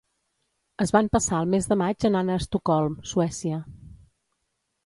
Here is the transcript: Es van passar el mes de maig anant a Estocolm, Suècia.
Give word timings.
Es 0.85 0.93
van 0.95 1.09
passar 1.15 1.41
el 1.45 1.51
mes 1.51 1.69
de 1.73 1.77
maig 1.83 2.07
anant 2.11 2.31
a 2.31 2.39
Estocolm, 2.45 2.99
Suècia. 3.15 3.61